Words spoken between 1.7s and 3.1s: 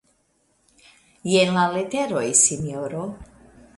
leteroj, sinjoro